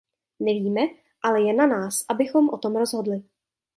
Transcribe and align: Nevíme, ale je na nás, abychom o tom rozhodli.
Nevíme, 0.39 0.81
ale 1.23 1.41
je 1.41 1.53
na 1.53 1.67
nás, 1.67 2.05
abychom 2.09 2.49
o 2.49 2.57
tom 2.57 2.75
rozhodli. 2.75 3.23